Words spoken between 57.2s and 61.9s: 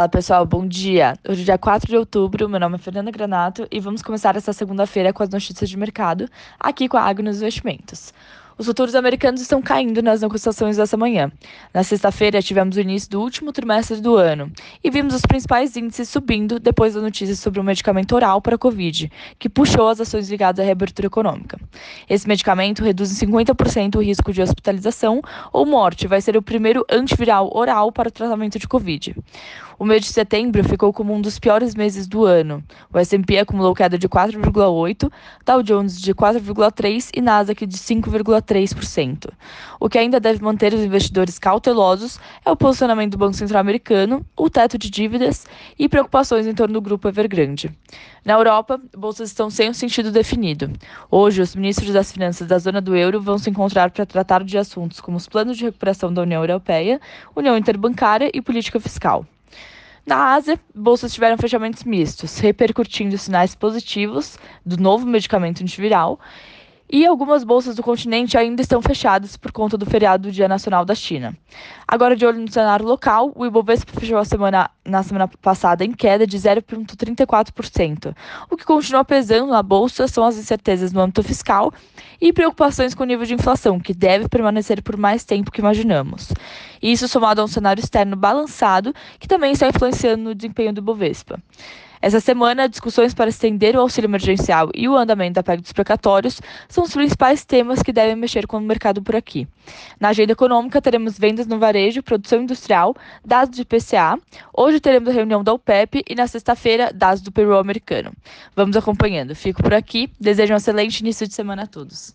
União Interbancária e política fiscal. Na Ásia, bolsas tiveram fechamentos